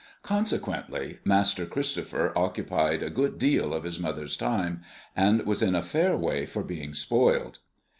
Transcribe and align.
Consequently, 0.23 1.19
Master 1.23 1.67
Christopher 1.67 2.33
occupied 2.35 3.03
a 3.03 3.11
good 3.11 3.37
deal 3.37 3.71
of 3.71 3.83
his 3.83 3.99
mother's 3.99 4.35
time, 4.35 4.81
and 5.15 5.45
was 5.45 5.61
in 5.61 5.75
a 5.75 5.83
fair 5.83 6.17
way 6.17 6.47
for 6.47 6.63
being 6.63 6.95
spoiled. 6.95 7.59